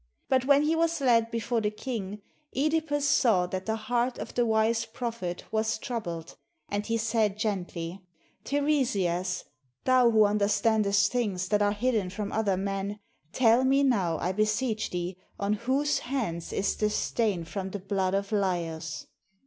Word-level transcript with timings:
But 0.29 0.45
when 0.45 0.63
he 0.63 0.75
was 0.75 0.99
led 0.99 1.29
before 1.29 1.61
the 1.61 1.69
king, 1.69 2.23
(Edipus 2.55 3.03
saw 3.07 3.45
that 3.45 3.67
the 3.67 3.75
heart 3.75 4.17
of 4.17 4.33
the 4.33 4.47
wise 4.47 4.83
prophet 4.83 5.43
was 5.51 5.77
troubled, 5.77 6.35
and 6.69 6.83
he 6.87 6.97
said 6.97 7.37
gently, 7.37 8.01
"Teiresias, 8.43 9.43
thou 9.83 10.23
under 10.23 10.47
standest 10.47 11.11
things 11.11 11.49
that 11.49 11.61
are 11.61 11.71
hidden 11.71 12.09
from 12.09 12.31
other 12.31 12.57
men; 12.57 12.97
tell 13.31 13.63
me 13.63 13.83
now, 13.83 14.17
I 14.17 14.31
beseech 14.31 14.89
thee, 14.89 15.17
on 15.39 15.53
whose 15.53 15.99
hands 15.99 16.51
is 16.51 16.75
the 16.75 16.89
stain 16.89 17.43
from 17.43 17.69
GREECE 17.69 17.73
the 17.73 17.79
blood 17.87 18.15
of 18.15 18.29
Laios. 18.31 19.05